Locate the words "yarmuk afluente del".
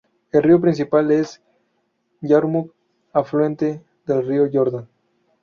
2.29-4.25